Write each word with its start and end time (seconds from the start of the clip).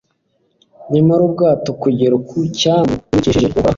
nyamara 0.93 1.21
ubwato 1.27 1.69
bugera 1.81 2.15
ku 2.27 2.35
cyambu, 2.59 2.93
bubikesheje 3.07 3.47
uhoraho 3.49 3.69